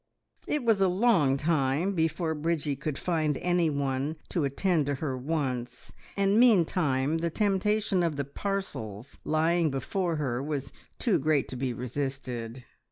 It 0.47 0.63
was 0.63 0.81
a 0.81 0.87
long 0.87 1.37
time 1.37 1.93
before 1.93 2.33
Bridgie 2.33 2.75
could 2.75 2.97
find 2.97 3.37
anyone 3.37 4.15
to 4.29 4.45
attend 4.45 4.87
to 4.87 4.95
her 4.95 5.15
wants, 5.15 5.93
and 6.17 6.39
meantime 6.39 7.19
the 7.19 7.29
temptation 7.29 8.01
of 8.01 8.15
the 8.15 8.25
parcels 8.25 9.19
lying 9.23 9.69
before 9.69 10.15
her 10.15 10.41
was 10.41 10.73
too 10.97 11.19
great 11.19 11.47
to 11.49 11.55
be 11.55 11.71
resisted. 11.71 12.65